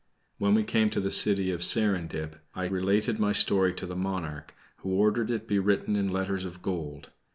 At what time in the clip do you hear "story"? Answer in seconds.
3.33-3.71